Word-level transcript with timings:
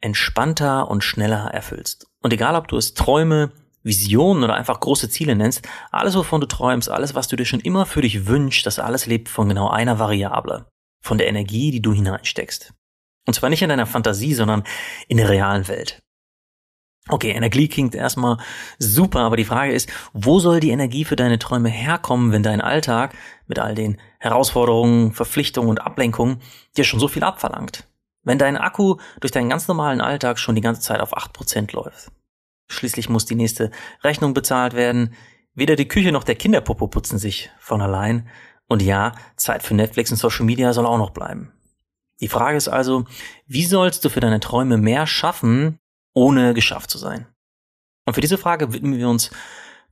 entspannter 0.00 0.88
und 0.88 1.02
schneller 1.04 1.50
erfüllst. 1.52 2.06
Und 2.22 2.32
egal, 2.32 2.56
ob 2.56 2.68
du 2.68 2.76
es 2.76 2.94
Träume, 2.94 3.52
Visionen 3.82 4.42
oder 4.42 4.54
einfach 4.54 4.80
große 4.80 5.08
Ziele 5.08 5.36
nennst, 5.36 5.66
alles, 5.92 6.16
wovon 6.16 6.40
du 6.40 6.46
träumst, 6.46 6.90
alles, 6.90 7.14
was 7.14 7.28
du 7.28 7.36
dir 7.36 7.44
schon 7.44 7.60
immer 7.60 7.86
für 7.86 8.02
dich 8.02 8.26
wünschst, 8.26 8.66
das 8.66 8.78
alles 8.78 9.06
lebt 9.06 9.28
von 9.28 9.48
genau 9.48 9.68
einer 9.70 9.98
Variable, 9.98 10.66
von 11.02 11.18
der 11.18 11.28
Energie, 11.28 11.70
die 11.70 11.82
du 11.82 11.92
hineinsteckst. 11.92 12.74
Und 13.26 13.34
zwar 13.34 13.50
nicht 13.50 13.62
in 13.62 13.68
deiner 13.68 13.86
Fantasie, 13.86 14.34
sondern 14.34 14.64
in 15.08 15.16
der 15.16 15.28
realen 15.28 15.68
Welt. 15.68 16.02
Okay, 17.08 17.30
Energie 17.30 17.68
klingt 17.68 17.94
erstmal 17.94 18.38
super, 18.80 19.20
aber 19.20 19.36
die 19.36 19.44
Frage 19.44 19.72
ist, 19.72 19.88
wo 20.12 20.40
soll 20.40 20.58
die 20.58 20.70
Energie 20.70 21.04
für 21.04 21.14
deine 21.14 21.38
Träume 21.38 21.68
herkommen, 21.68 22.32
wenn 22.32 22.42
dein 22.42 22.60
Alltag 22.60 23.14
mit 23.46 23.60
all 23.60 23.76
den 23.76 24.00
Herausforderungen, 24.18 25.12
Verpflichtungen 25.12 25.70
und 25.70 25.80
Ablenkungen 25.80 26.40
dir 26.76 26.82
schon 26.82 26.98
so 26.98 27.06
viel 27.06 27.22
abverlangt? 27.22 27.86
Wenn 28.26 28.38
dein 28.38 28.56
Akku 28.56 28.96
durch 29.20 29.30
deinen 29.30 29.48
ganz 29.48 29.68
normalen 29.68 30.00
Alltag 30.00 30.38
schon 30.38 30.56
die 30.56 30.60
ganze 30.60 30.80
Zeit 30.80 31.00
auf 31.00 31.16
8% 31.16 31.72
läuft. 31.72 32.10
Schließlich 32.68 33.08
muss 33.08 33.24
die 33.24 33.36
nächste 33.36 33.70
Rechnung 34.02 34.34
bezahlt 34.34 34.74
werden. 34.74 35.14
Weder 35.54 35.76
die 35.76 35.86
Küche 35.86 36.10
noch 36.10 36.24
der 36.24 36.34
Kinderpopo 36.34 36.88
putzen 36.88 37.18
sich 37.18 37.50
von 37.60 37.80
allein. 37.80 38.28
Und 38.68 38.82
ja, 38.82 39.12
Zeit 39.36 39.62
für 39.62 39.74
Netflix 39.74 40.10
und 40.10 40.16
Social 40.16 40.44
Media 40.44 40.72
soll 40.72 40.86
auch 40.86 40.98
noch 40.98 41.10
bleiben. 41.10 41.52
Die 42.20 42.26
Frage 42.26 42.56
ist 42.56 42.66
also, 42.66 43.04
wie 43.46 43.64
sollst 43.64 44.04
du 44.04 44.08
für 44.08 44.20
deine 44.20 44.40
Träume 44.40 44.76
mehr 44.76 45.06
schaffen, 45.06 45.78
ohne 46.12 46.52
geschafft 46.52 46.90
zu 46.90 46.98
sein? 46.98 47.28
Und 48.06 48.14
für 48.14 48.20
diese 48.20 48.38
Frage 48.38 48.72
widmen 48.72 48.98
wir 48.98 49.08
uns 49.08 49.30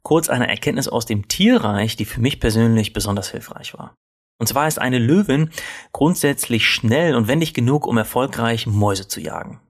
kurz 0.03 0.29
einer 0.29 0.49
Erkenntnis 0.49 0.89
aus 0.89 1.07
dem 1.07 1.29
Tierreich, 1.29 1.95
die 1.95 2.05
für 2.05 2.21
mich 2.21 2.41
persönlich 2.41 2.93
besonders 2.93 3.31
hilfreich 3.31 3.75
war. 3.75 3.95
Und 4.39 4.49
zwar 4.49 4.67
ist 4.67 4.79
eine 4.79 4.99
Löwin 4.99 5.51
grundsätzlich 5.93 6.67
schnell 6.67 7.15
und 7.15 7.29
wendig 7.29 7.55
genug, 7.55 7.87
um 7.87 7.97
erfolgreich 7.97 8.67
Mäuse 8.67 9.07
zu 9.09 9.21
jagen. 9.21 9.61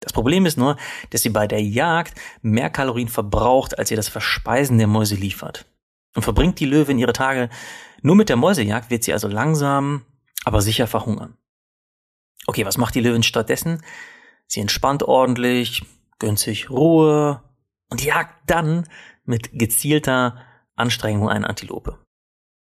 Das 0.00 0.14
Problem 0.14 0.46
ist 0.46 0.56
nur, 0.56 0.76
dass 1.10 1.22
sie 1.22 1.28
bei 1.28 1.46
der 1.46 1.62
Jagd 1.62 2.18
mehr 2.40 2.70
Kalorien 2.70 3.08
verbraucht, 3.08 3.78
als 3.78 3.90
ihr 3.90 3.96
das 3.96 4.08
Verspeisen 4.08 4.78
der 4.78 4.86
Mäuse 4.86 5.14
liefert. 5.14 5.66
Und 6.16 6.22
verbringt 6.22 6.58
die 6.58 6.66
Löwin 6.66 6.98
ihre 6.98 7.12
Tage 7.12 7.50
nur 8.02 8.16
mit 8.16 8.30
der 8.30 8.36
Mäusejagd, 8.36 8.90
wird 8.90 9.04
sie 9.04 9.12
also 9.12 9.28
langsam, 9.28 10.06
aber 10.44 10.62
sicher 10.62 10.86
verhungern. 10.86 11.36
Okay, 12.46 12.64
was 12.64 12.78
macht 12.78 12.94
die 12.94 13.00
Löwin 13.00 13.22
stattdessen? 13.22 13.82
Sie 14.46 14.60
entspannt 14.60 15.02
ordentlich, 15.02 15.84
gönnt 16.18 16.38
sich 16.38 16.70
Ruhe 16.70 17.42
und 17.90 18.02
jagt 18.02 18.50
dann 18.50 18.88
mit 19.24 19.50
gezielter 19.52 20.38
Anstrengung 20.74 21.28
eine 21.28 21.48
Antilope. 21.48 21.98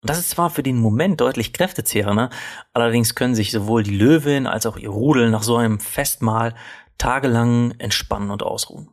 Und 0.02 0.10
das 0.10 0.18
ist 0.18 0.30
zwar 0.30 0.50
für 0.50 0.64
den 0.64 0.78
Moment 0.78 1.20
deutlich 1.20 1.52
kräftezehrender, 1.52 2.28
allerdings 2.72 3.14
können 3.14 3.36
sich 3.36 3.52
sowohl 3.52 3.84
die 3.84 3.96
Löwin 3.96 4.48
als 4.48 4.66
auch 4.66 4.76
ihr 4.76 4.88
Rudel 4.88 5.30
nach 5.30 5.44
so 5.44 5.56
einem 5.56 5.78
Festmahl 5.78 6.54
tagelang 6.98 7.72
entspannen 7.78 8.30
und 8.30 8.42
ausruhen. 8.42 8.88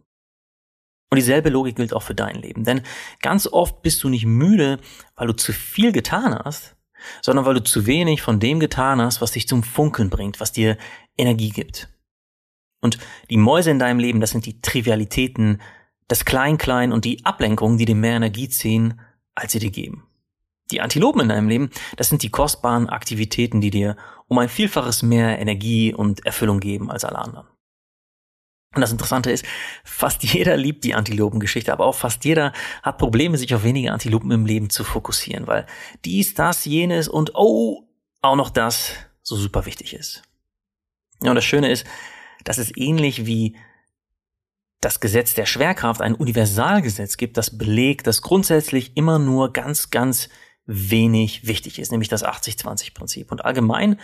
Und 1.12 1.16
dieselbe 1.16 1.50
Logik 1.50 1.76
gilt 1.78 1.94
auch 1.94 2.04
für 2.04 2.14
dein 2.14 2.36
Leben. 2.36 2.64
Denn 2.64 2.82
ganz 3.22 3.48
oft 3.48 3.82
bist 3.82 4.04
du 4.04 4.10
nicht 4.10 4.26
müde, 4.26 4.80
weil 5.16 5.26
du 5.26 5.36
zu 5.36 5.52
viel 5.52 5.92
getan 5.92 6.36
hast, 6.36 6.76
sondern 7.24 7.46
weil 7.46 7.56
du 7.56 7.64
zu 7.64 7.88
wenig 7.88 8.22
von 8.22 8.40
dem 8.40 8.60
getan 8.60 9.02
hast, 9.02 9.20
was 9.20 9.32
dich 9.32 9.48
zum 9.48 9.64
Funkeln 9.64 10.12
bringt, 10.12 10.40
was 10.40 10.52
dir 10.52 10.78
Energie 11.18 11.50
gibt. 11.50 11.90
Und 12.82 13.00
die 13.32 13.38
Mäuse 13.38 13.72
in 13.72 13.80
deinem 13.80 14.00
Leben, 14.00 14.22
das 14.22 14.30
sind 14.30 14.46
die 14.46 14.62
Trivialitäten, 14.62 15.60
das 16.08 16.26
Klein-Klein 16.26 16.92
und 16.94 17.06
die 17.06 17.26
Ablenkungen, 17.26 17.80
die 17.80 17.86
dir 17.86 17.96
mehr 17.96 18.16
Energie 18.16 18.50
ziehen, 18.50 19.02
als 19.34 19.54
sie 19.54 19.60
dir 19.60 19.72
geben. 19.72 20.09
Die 20.72 20.82
Antilopen 20.82 21.22
in 21.22 21.30
deinem 21.30 21.50
Leben, 21.50 21.70
das 21.98 22.10
sind 22.10 22.22
die 22.22 22.30
kostbaren 22.30 22.90
Aktivitäten, 22.90 23.62
die 23.62 23.72
dir 23.72 23.98
um 24.28 24.38
ein 24.38 24.50
Vielfaches 24.50 25.02
mehr 25.02 25.40
Energie 25.40 25.94
und 25.94 26.26
Erfüllung 26.26 26.60
geben 26.60 26.92
als 26.92 27.04
alle 27.04 27.20
anderen. 27.20 27.48
Und 28.76 28.82
das 28.82 28.92
Interessante 28.92 29.32
ist, 29.32 29.46
fast 29.84 30.24
jeder 30.24 30.56
liebt 30.56 30.84
die 30.84 30.94
Antilopengeschichte, 30.94 31.74
aber 31.74 31.86
auch 31.86 31.96
fast 31.96 32.24
jeder 32.24 32.54
hat 32.84 33.00
Probleme, 33.00 33.38
sich 33.38 33.56
auf 33.56 33.64
wenige 33.64 33.92
Antilopen 33.92 34.30
im 34.30 34.46
Leben 34.46 34.70
zu 34.70 34.84
fokussieren, 34.84 35.48
weil 35.48 35.66
dies, 36.06 36.36
das, 36.36 36.66
jenes 36.66 37.08
und 37.08 37.32
oh, 37.34 37.88
auch 38.22 38.36
noch 38.36 38.52
das 38.52 38.94
so 39.24 39.36
super 39.36 39.66
wichtig 39.66 39.94
ist. 39.94 40.22
Ja, 41.24 41.32
und 41.32 41.36
das 41.36 41.46
Schöne 41.46 41.72
ist, 41.72 41.86
dass 42.44 42.60
es 42.60 42.76
ähnlich 42.78 43.26
wie 43.26 43.58
das 44.82 45.00
Gesetz 45.00 45.34
der 45.34 45.46
Schwerkraft 45.46 46.02
ein 46.02 46.16
Universalgesetz 46.16 47.18
gibt, 47.18 47.38
das 47.38 47.58
belegt, 47.58 48.08
dass 48.08 48.22
grundsätzlich 48.22 48.96
immer 48.96 49.20
nur 49.20 49.52
ganz, 49.52 49.90
ganz 49.90 50.30
wenig 50.70 51.48
wichtig 51.48 51.80
ist, 51.80 51.92
nämlich 51.92 52.10
das 52.10 52.24
80-20-Prinzip. 52.24 53.32
Und 53.32 53.44
allgemein 53.44 54.00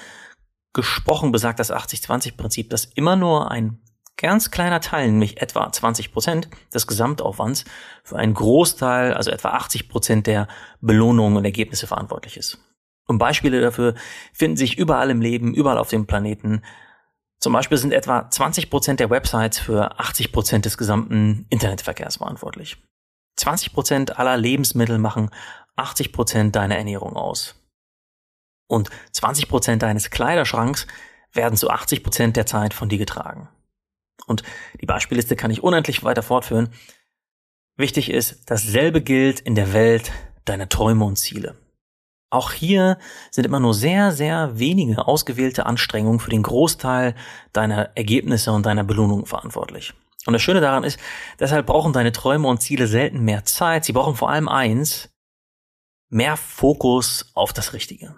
gesprochen 0.74 1.31
besagt 1.31 1.59
das 1.59 1.72
80-20-Prinzip, 1.72 2.70
dass 2.72 2.86
immer 2.86 3.16
nur 3.16 3.52
ein 3.52 3.80
ganz 4.18 4.50
kleiner 4.50 4.81
Teil, 4.81 5.12
nämlich 5.12 5.42
etwa 5.42 5.72
20 5.72 6.12
Prozent 6.12 6.50
des 6.74 6.88
Gesamtaufwands, 6.88 7.66
für 8.03 8.18
einen 8.18 8.34
Großteil, 8.34 9.14
also 9.14 9.30
etwa 9.30 9.50
80 9.50 9.90
Prozent 9.90 10.28
der 10.28 10.48
Belohnungen 10.81 11.38
und 11.38 11.46
Ergebnisse 11.46 11.86
verantwortlich 11.86 12.36
ist. 12.38 12.58
Und 13.08 13.20
Beispiele 13.20 13.62
dafür 13.62 13.94
finden 14.34 14.58
sich 14.58 14.78
überall 14.78 15.12
im 15.12 15.22
Leben, 15.22 15.53
überall 15.53 15.78
auf 15.78 15.90
dem 15.90 16.08
Planeten. 16.08 16.64
Zum 17.40 17.53
Beispiel 17.53 17.78
sind 17.78 17.94
etwa 17.94 18.28
20 18.30 18.72
Prozent 18.72 19.00
der 19.00 19.12
Websites 19.12 19.59
für 19.59 20.00
80 20.00 20.32
Prozent 20.32 20.66
des 20.66 20.78
gesamten 20.78 21.46
Internetverkehrs 21.50 22.18
verantwortlich. 22.18 22.78
20 23.36 23.74
Prozent 23.74 24.18
aller 24.18 24.38
Lebensmittel 24.38 24.97
machen 24.97 25.30
80 25.75 26.12
Prozent 26.12 26.56
deiner 26.56 26.78
Ernährung 26.78 27.16
aus. 27.16 27.56
Und 28.68 28.90
20 29.12 29.47
Prozent 29.47 29.84
deines 29.84 30.09
Kleiderschranks 30.09 30.88
werden 31.34 31.58
zu 31.58 31.69
80 31.69 32.03
Prozent 32.03 32.38
der 32.38 32.46
Zeit 32.46 32.74
von 32.74 32.90
dir 32.90 32.97
getragen. 32.97 33.50
Und 34.25 34.44
die 34.81 34.85
Beispielliste 34.85 35.35
kann 35.35 35.52
ich 35.52 35.64
unendlich 35.64 36.03
weiter 36.03 36.24
fortführen. 36.24 36.69
Wichtig 37.78 38.09
ist, 38.09 38.50
dasselbe 38.50 39.02
gilt 39.02 39.41
in 39.41 39.56
der 39.56 39.74
Welt 39.74 40.12
deiner 40.46 40.69
Träume 40.69 41.06
und 41.06 41.18
Ziele. 41.18 41.56
Auch 42.31 42.52
hier 42.52 42.97
sind 43.31 43.46
immer 43.46 43.59
nur 43.59 43.74
sehr, 43.74 44.12
sehr 44.12 44.58
wenige 44.58 45.08
ausgewählte 45.08 45.66
Anstrengungen 45.66 46.19
für 46.19 46.30
den 46.30 46.44
Großteil 46.44 47.16
deiner 47.53 47.96
Ergebnisse 47.96 48.52
und 48.52 48.66
deiner 48.66 48.84
Belohnungen 48.84 49.25
verantwortlich. 49.25 49.94
Und 50.25 50.34
das 50.34 50.41
Schöne 50.41 50.59
daran 50.59 50.84
ist, 50.84 51.00
deshalb 51.40 51.68
brauchen 51.68 51.94
deine 51.94 52.12
Träume 52.12 52.47
und 52.47 52.62
Ziele 52.62 52.88
selten 52.88 53.19
mehr 53.19 53.46
Zeit. 53.46 53.85
Sie 53.85 53.94
brauchen 53.94 54.16
vor 54.16 54.30
allem 54.30 54.50
eins, 54.50 55.09
mehr 56.09 56.38
Fokus 56.38 57.31
auf 57.33 57.53
das 57.53 57.73
Richtige. 57.73 58.16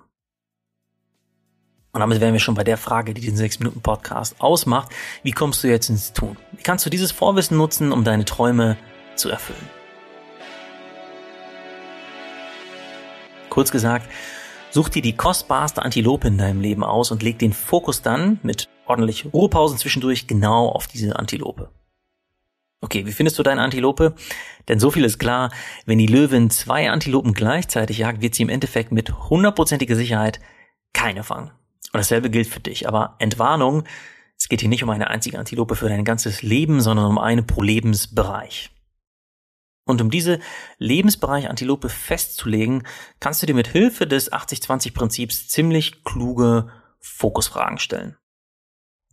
Und 1.94 2.02
damit 2.02 2.22
wären 2.22 2.34
wir 2.34 2.40
schon 2.40 2.54
bei 2.54 2.64
der 2.64 2.78
Frage, 2.78 3.14
die 3.14 3.22
den 3.22 3.36
6-Minuten-Podcast 3.36 4.40
ausmacht. 4.40 4.92
Wie 5.24 5.32
kommst 5.32 5.64
du 5.64 5.68
jetzt 5.68 5.90
ins 5.90 6.14
Tun? 6.14 6.38
Wie 6.52 6.62
kannst 6.62 6.86
du 6.86 6.90
dieses 6.90 7.12
Vorwissen 7.12 7.58
nutzen, 7.58 7.92
um 7.92 8.04
deine 8.04 8.26
Träume 8.26 8.78
zu 9.16 9.30
erfüllen? 9.30 9.68
Kurz 13.50 13.72
gesagt, 13.72 14.08
such 14.70 14.90
dir 14.90 15.02
die 15.02 15.18
kostbarste 15.18 15.82
Antilope 15.82 16.28
in 16.28 16.38
deinem 16.38 16.62
Leben 16.62 16.84
aus 16.84 17.10
und 17.10 17.24
leg 17.24 17.40
den 17.40 17.54
Fokus 17.54 18.04
dann 18.04 18.40
mit 18.44 18.70
ordentlich 18.86 19.26
Ruhepausen 19.34 19.80
zwischendurch 19.80 20.28
genau 20.28 20.70
auf 20.70 20.86
diese 20.86 21.18
Antilope. 21.18 21.72
Okay, 22.82 23.06
wie 23.06 23.12
findest 23.12 23.40
du 23.40 23.44
deine 23.44 23.62
Antilope? 23.62 24.14
Denn 24.68 24.80
so 24.80 24.92
viel 24.92 25.04
ist 25.04 25.18
klar, 25.18 25.52
wenn 25.86 25.98
die 25.98 26.06
Löwin 26.06 26.50
zwei 26.50 26.90
Antilopen 26.90 27.34
gleichzeitig 27.34 27.98
jagt, 27.98 28.22
wird 28.22 28.36
sie 28.36 28.44
im 28.44 28.50
Endeffekt 28.50 28.92
mit 28.92 29.30
hundertprozentiger 29.30 29.96
Sicherheit 29.96 30.40
keine 30.94 31.24
fangen. 31.24 31.52
Und 31.94 32.00
dasselbe 32.00 32.30
gilt 32.30 32.48
für 32.48 32.60
dich. 32.60 32.88
Aber 32.88 33.16
Entwarnung, 33.20 33.84
es 34.38 34.50
geht 34.50 34.62
hier 34.62 34.70
nicht 34.70 34.84
um 34.84 34.90
eine 34.90 35.10
einzige 35.10 35.40
Antilope 35.40 35.76
für 35.76 35.90
dein 35.90 36.06
ganzes 36.06 36.44
Leben, 36.44 36.82
sondern 36.82 37.08
um 37.08 37.18
eine 37.18 37.42
pro 37.42 37.62
Lebensbereich. 37.62 38.70
Und 39.86 40.02
um 40.02 40.12
diese 40.12 40.40
Lebensbereich 40.78 41.50
Antilope 41.50 41.90
festzulegen, 41.90 42.84
kannst 43.20 43.42
du 43.42 43.48
dir 43.48 43.56
mit 43.56 43.68
Hilfe 43.68 44.06
des 44.06 44.32
80-20-Prinzips 44.32 45.48
ziemlich 45.48 46.04
kluge 46.04 46.70
Fokusfragen 47.00 47.80
stellen. 47.80 48.18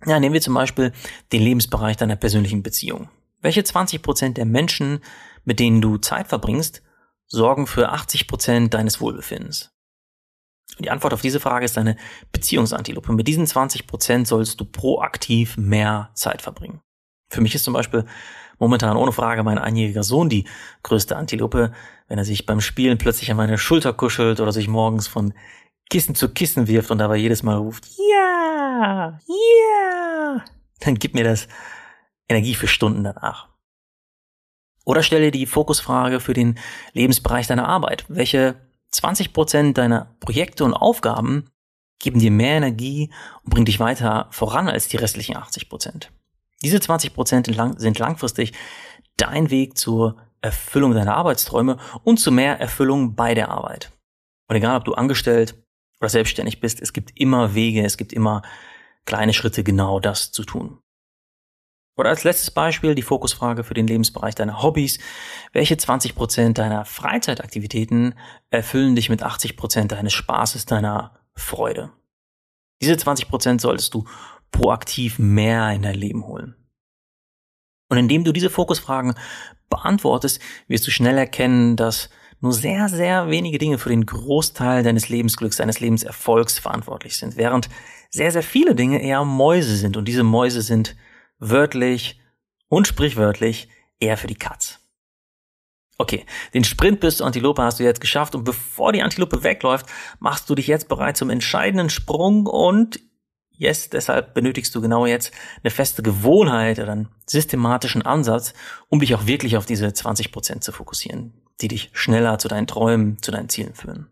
Ja, 0.04 0.18
nehmen 0.18 0.34
wir 0.34 0.40
zum 0.40 0.54
Beispiel 0.54 0.92
den 1.32 1.42
Lebensbereich 1.42 1.96
deiner 1.96 2.16
persönlichen 2.16 2.62
Beziehung. 2.62 3.08
Welche 3.44 3.62
20 3.62 4.00
Prozent 4.00 4.38
der 4.38 4.46
Menschen, 4.46 5.00
mit 5.44 5.60
denen 5.60 5.82
du 5.82 5.98
Zeit 5.98 6.28
verbringst, 6.28 6.82
sorgen 7.26 7.66
für 7.66 7.90
80 7.90 8.26
Prozent 8.26 8.72
deines 8.72 9.02
Wohlbefindens? 9.02 9.70
Die 10.78 10.88
Antwort 10.88 11.12
auf 11.12 11.20
diese 11.20 11.40
Frage 11.40 11.66
ist 11.66 11.76
eine 11.76 11.98
Beziehungsantilope. 12.32 13.12
Mit 13.12 13.28
diesen 13.28 13.46
20 13.46 13.86
Prozent 13.86 14.26
sollst 14.26 14.58
du 14.60 14.64
proaktiv 14.64 15.58
mehr 15.58 16.10
Zeit 16.14 16.40
verbringen. 16.40 16.80
Für 17.28 17.42
mich 17.42 17.54
ist 17.54 17.64
zum 17.64 17.74
Beispiel 17.74 18.06
momentan 18.58 18.96
ohne 18.96 19.12
Frage 19.12 19.42
mein 19.42 19.58
einjähriger 19.58 20.04
Sohn 20.04 20.30
die 20.30 20.46
größte 20.82 21.14
Antilope, 21.14 21.70
wenn 22.08 22.16
er 22.16 22.24
sich 22.24 22.46
beim 22.46 22.62
Spielen 22.62 22.96
plötzlich 22.96 23.30
an 23.30 23.36
meine 23.36 23.58
Schulter 23.58 23.92
kuschelt 23.92 24.40
oder 24.40 24.52
sich 24.52 24.68
morgens 24.68 25.06
von 25.06 25.34
Kissen 25.90 26.14
zu 26.14 26.30
Kissen 26.30 26.66
wirft 26.66 26.90
und 26.90 26.96
dabei 26.96 27.16
jedes 27.16 27.42
Mal 27.42 27.58
ruft, 27.58 27.88
ja, 28.10 29.18
ja, 29.28 30.44
dann 30.80 30.94
gibt 30.94 31.14
mir 31.14 31.24
das 31.24 31.46
Energie 32.28 32.54
für 32.54 32.68
Stunden 32.68 33.04
danach. 33.04 33.48
Oder 34.84 35.02
stelle 35.02 35.30
die 35.30 35.46
Fokusfrage 35.46 36.20
für 36.20 36.34
den 36.34 36.58
Lebensbereich 36.92 37.46
deiner 37.46 37.68
Arbeit. 37.68 38.04
Welche 38.08 38.56
20 38.90 39.32
Prozent 39.32 39.78
deiner 39.78 40.14
Projekte 40.20 40.64
und 40.64 40.74
Aufgaben 40.74 41.50
geben 41.98 42.20
dir 42.20 42.30
mehr 42.30 42.56
Energie 42.56 43.10
und 43.42 43.50
bringen 43.50 43.64
dich 43.64 43.80
weiter 43.80 44.28
voran 44.30 44.68
als 44.68 44.88
die 44.88 44.98
restlichen 44.98 45.36
80 45.36 45.68
Prozent? 45.68 46.10
Diese 46.62 46.80
20 46.80 47.14
Prozent 47.14 47.46
sind 47.78 47.98
langfristig 47.98 48.52
dein 49.16 49.50
Weg 49.50 49.76
zur 49.78 50.16
Erfüllung 50.40 50.92
deiner 50.92 51.16
Arbeitsträume 51.16 51.78
und 52.02 52.18
zu 52.18 52.30
mehr 52.30 52.60
Erfüllung 52.60 53.14
bei 53.14 53.34
der 53.34 53.48
Arbeit. 53.48 53.90
Und 54.48 54.56
egal, 54.56 54.76
ob 54.76 54.84
du 54.84 54.92
angestellt 54.92 55.54
oder 56.00 56.10
selbstständig 56.10 56.60
bist, 56.60 56.82
es 56.82 56.92
gibt 56.92 57.18
immer 57.18 57.54
Wege, 57.54 57.84
es 57.84 57.96
gibt 57.96 58.12
immer 58.12 58.42
kleine 59.06 59.32
Schritte, 59.32 59.64
genau 59.64 60.00
das 60.00 60.32
zu 60.32 60.44
tun. 60.44 60.78
Oder 61.96 62.10
als 62.10 62.24
letztes 62.24 62.50
Beispiel 62.50 62.94
die 62.94 63.02
Fokusfrage 63.02 63.62
für 63.62 63.74
den 63.74 63.86
Lebensbereich 63.86 64.34
deiner 64.34 64.62
Hobbys. 64.62 64.98
Welche 65.52 65.76
20% 65.76 66.54
deiner 66.54 66.84
Freizeitaktivitäten 66.84 68.14
erfüllen 68.50 68.96
dich 68.96 69.08
mit 69.08 69.22
80% 69.22 69.86
deines 69.86 70.12
Spaßes, 70.12 70.66
deiner 70.66 71.18
Freude? 71.34 71.92
Diese 72.82 72.94
20% 72.94 73.60
solltest 73.60 73.94
du 73.94 74.04
proaktiv 74.50 75.18
mehr 75.18 75.70
in 75.70 75.82
dein 75.82 75.94
Leben 75.94 76.26
holen. 76.26 76.56
Und 77.88 77.98
indem 77.98 78.24
du 78.24 78.32
diese 78.32 78.50
Fokusfragen 78.50 79.14
beantwortest, 79.70 80.40
wirst 80.66 80.86
du 80.86 80.90
schnell 80.90 81.16
erkennen, 81.16 81.76
dass 81.76 82.10
nur 82.40 82.52
sehr, 82.52 82.88
sehr 82.88 83.30
wenige 83.30 83.58
Dinge 83.58 83.78
für 83.78 83.88
den 83.88 84.04
Großteil 84.04 84.82
deines 84.82 85.08
Lebensglücks, 85.08 85.56
deines 85.56 85.80
Lebenserfolgs 85.80 86.58
verantwortlich 86.58 87.16
sind, 87.16 87.36
während 87.36 87.68
sehr, 88.10 88.32
sehr 88.32 88.42
viele 88.42 88.74
Dinge 88.74 89.00
eher 89.00 89.24
Mäuse 89.24 89.76
sind. 89.76 89.96
Und 89.96 90.06
diese 90.06 90.24
Mäuse 90.24 90.60
sind 90.60 90.96
wörtlich 91.38 92.20
und 92.68 92.86
sprichwörtlich 92.86 93.68
eher 94.00 94.16
für 94.16 94.26
die 94.26 94.34
Katz. 94.34 94.80
Okay, 95.96 96.26
den 96.54 96.64
Sprint 96.64 97.00
bis 97.00 97.18
zur 97.18 97.26
Antilope 97.26 97.62
hast 97.62 97.78
du 97.78 97.84
jetzt 97.84 98.00
geschafft 98.00 98.34
und 98.34 98.44
bevor 98.44 98.92
die 98.92 99.02
Antilope 99.02 99.44
wegläuft, 99.44 99.86
machst 100.18 100.50
du 100.50 100.56
dich 100.56 100.66
jetzt 100.66 100.88
bereit 100.88 101.16
zum 101.16 101.30
entscheidenden 101.30 101.88
Sprung 101.88 102.46
und 102.46 102.98
yes, 103.52 103.90
deshalb 103.90 104.34
benötigst 104.34 104.74
du 104.74 104.80
genau 104.80 105.06
jetzt 105.06 105.32
eine 105.62 105.70
feste 105.70 106.02
Gewohnheit 106.02 106.80
oder 106.80 106.92
einen 106.92 107.08
systematischen 107.28 108.02
Ansatz, 108.02 108.54
um 108.88 108.98
dich 108.98 109.14
auch 109.14 109.26
wirklich 109.26 109.56
auf 109.56 109.66
diese 109.66 109.92
20 109.92 110.32
Prozent 110.32 110.64
zu 110.64 110.72
fokussieren, 110.72 111.32
die 111.60 111.68
dich 111.68 111.90
schneller 111.92 112.38
zu 112.38 112.48
deinen 112.48 112.66
Träumen, 112.66 113.22
zu 113.22 113.30
deinen 113.30 113.48
Zielen 113.48 113.74
führen. 113.74 114.10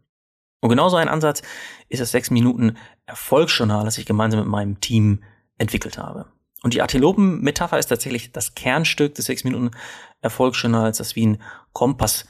Und 0.61 0.69
genauso 0.69 0.97
ein 0.97 1.09
Ansatz 1.09 1.43
ist 1.89 2.01
das 2.01 2.13
6 2.13 2.31
Minuten 2.31 2.77
Erfolgsjournal, 3.07 3.85
das 3.85 3.99
ich 3.99 4.07
gemeinsam 4.07 4.39
mit 4.39 4.49
meinem 4.49 4.79
Team 4.79 5.25
entwickelt 5.59 5.99
habe. 5.99 6.27
Und 6.63 6.75
die 6.75 6.83
Antilopen-Metapher 6.83 7.79
ist 7.79 7.87
tatsächlich 7.87 8.33
das 8.33 8.55
Kernstück 8.55 9.15
des 9.17 9.29
6-Minuten-Erfolgsjournals, 9.29 10.99
das 10.99 11.17
wie 11.17 11.27
ein 11.27 11.43
Kompass 11.73 12.27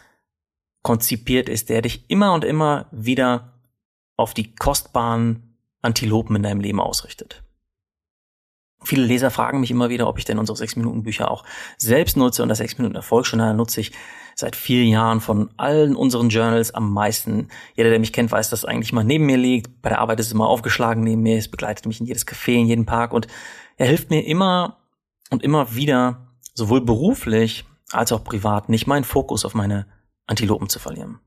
konzipiert 0.82 1.48
ist, 1.48 1.68
der 1.68 1.82
dich 1.82 2.08
immer 2.08 2.32
und 2.32 2.44
immer 2.44 2.86
wieder 2.90 3.52
auf 4.16 4.34
die 4.34 4.54
kostbaren 4.54 5.56
Antilopen 5.82 6.36
in 6.36 6.42
deinem 6.42 6.60
Leben 6.60 6.80
ausrichtet. 6.80 7.42
Viele 8.84 9.04
Leser 9.04 9.30
fragen 9.30 9.60
mich 9.60 9.70
immer 9.70 9.90
wieder, 9.90 10.08
ob 10.08 10.18
ich 10.18 10.24
denn 10.24 10.38
unsere 10.38 10.58
6-Minuten-Bücher 10.58 11.30
auch 11.30 11.44
selbst 11.76 12.16
nutze 12.16 12.42
und 12.42 12.48
das 12.48 12.60
6-Minuten-Erfolgsjournal 12.60 13.54
nutze 13.54 13.80
ich 13.80 13.92
seit 14.34 14.56
vier 14.56 14.84
Jahren 14.84 15.20
von 15.20 15.50
allen 15.56 15.94
unseren 15.94 16.30
Journals 16.30 16.72
am 16.74 16.92
meisten. 16.92 17.48
Jeder, 17.74 17.90
der 17.90 18.00
mich 18.00 18.12
kennt, 18.12 18.32
weiß, 18.32 18.50
dass 18.50 18.60
es 18.60 18.64
eigentlich 18.64 18.92
mal 18.92 19.04
neben 19.04 19.26
mir 19.26 19.36
liegt. 19.36 19.82
Bei 19.82 19.90
der 19.90 20.00
Arbeit 20.00 20.18
ist 20.20 20.26
es 20.26 20.32
immer 20.32 20.48
aufgeschlagen 20.48 21.04
neben 21.04 21.22
mir. 21.22 21.38
Es 21.38 21.50
begleitet 21.50 21.86
mich 21.86 22.00
in 22.00 22.06
jedes 22.06 22.26
Café, 22.26 22.54
in 22.54 22.66
jeden 22.66 22.86
Park 22.86 23.12
und 23.12 23.28
er 23.82 23.88
hilft 23.88 24.10
mir 24.10 24.24
immer 24.24 24.78
und 25.30 25.42
immer 25.42 25.74
wieder, 25.74 26.28
sowohl 26.54 26.82
beruflich 26.82 27.64
als 27.90 28.12
auch 28.12 28.22
privat, 28.22 28.68
nicht 28.68 28.86
meinen 28.86 29.02
Fokus 29.02 29.44
auf 29.44 29.54
meine 29.54 29.88
Antilopen 30.28 30.68
zu 30.68 30.78
verlieren. 30.78 31.18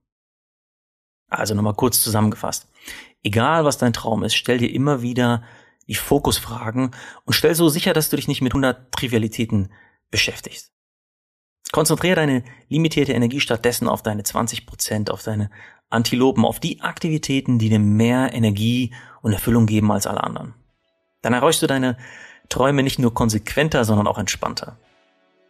Also 1.27 1.53
nochmal 1.53 1.73
kurz 1.73 2.01
zusammengefasst. 2.01 2.69
Egal 3.23 3.65
was 3.65 3.77
dein 3.77 3.91
Traum 3.91 4.23
ist, 4.23 4.35
stell 4.35 4.57
dir 4.57 4.71
immer 4.71 5.01
wieder 5.01 5.43
die 5.87 5.95
Fokusfragen 5.95 6.91
und 7.25 7.33
stell 7.33 7.55
so 7.55 7.67
sicher, 7.67 7.91
dass 7.91 8.09
du 8.09 8.15
dich 8.15 8.29
nicht 8.29 8.41
mit 8.41 8.53
100 8.53 8.89
Trivialitäten 8.93 9.73
beschäftigst. 10.09 10.71
Konzentriere 11.73 12.15
deine 12.15 12.45
limitierte 12.69 13.11
Energie 13.11 13.41
stattdessen 13.41 13.89
auf 13.89 14.01
deine 14.01 14.23
20 14.23 14.65
Prozent, 14.65 15.11
auf 15.11 15.23
deine 15.23 15.49
Antilopen, 15.89 16.45
auf 16.45 16.61
die 16.61 16.79
Aktivitäten, 16.79 17.59
die 17.59 17.67
dir 17.67 17.79
mehr 17.79 18.33
Energie 18.33 18.93
und 19.21 19.33
Erfüllung 19.33 19.65
geben 19.65 19.91
als 19.91 20.07
alle 20.07 20.23
anderen. 20.23 20.53
Dann 21.21 21.33
erreichst 21.33 21.61
du 21.61 21.67
deine 21.67 21.97
Träume 22.49 22.83
nicht 22.83 22.99
nur 22.99 23.13
konsequenter, 23.13 23.85
sondern 23.85 24.07
auch 24.07 24.17
entspannter. 24.17 24.77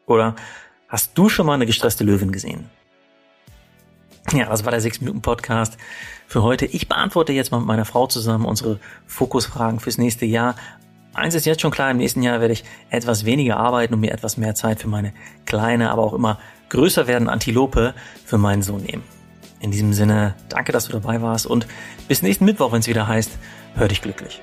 Oder 0.06 0.36
hast 0.88 1.18
du 1.18 1.30
schon 1.30 1.46
mal 1.46 1.54
eine 1.54 1.66
gestresste 1.66 2.04
Löwin 2.04 2.32
gesehen? 2.32 2.70
Ja, 4.34 4.50
das 4.50 4.66
war 4.66 4.72
der 4.72 4.82
6-Minuten-Podcast 4.82 5.78
für 6.28 6.42
heute. 6.42 6.66
Ich 6.66 6.88
beantworte 6.88 7.32
jetzt 7.32 7.52
mal 7.52 7.60
mit 7.60 7.68
meiner 7.68 7.86
Frau 7.86 8.08
zusammen 8.08 8.46
unsere 8.46 8.80
Fokusfragen 9.06 9.80
fürs 9.80 9.98
nächste 9.98 10.26
Jahr. 10.26 10.56
Eins 11.14 11.36
ist 11.36 11.46
jetzt 11.46 11.62
schon 11.62 11.72
klar, 11.72 11.92
im 11.92 11.98
nächsten 11.98 12.24
Jahr 12.24 12.42
werde 12.42 12.54
ich 12.54 12.64
etwas 12.90 13.26
weniger 13.26 13.58
arbeiten 13.58 13.94
und 13.94 14.00
mir 14.00 14.12
etwas 14.12 14.38
mehr 14.38 14.56
Zeit 14.56 14.82
für 14.82 14.88
meine 14.88 15.14
kleine, 15.46 15.92
aber 15.92 16.04
auch 16.04 16.14
immer 16.14 16.40
größer 16.70 17.08
werden 17.08 17.30
Antilope 17.30 17.94
für 18.26 18.38
meinen 18.38 18.64
Sohn 18.64 18.84
nehmen. 18.84 19.04
In 19.62 19.72
diesem 19.72 19.94
Sinne, 19.94 20.36
danke, 20.50 20.72
dass 20.72 20.88
du 20.88 20.92
dabei 20.92 21.22
warst 21.22 21.46
und 21.46 21.68
bis 22.08 22.22
nächsten 22.22 22.46
Mittwoch, 22.46 22.72
wenn 22.72 22.80
es 22.80 22.88
wieder 22.88 23.08
heißt, 23.08 23.32
hör 23.76 23.88
dich 23.88 24.02
glücklich. 24.02 24.42